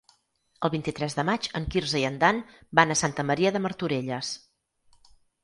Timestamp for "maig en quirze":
1.29-1.99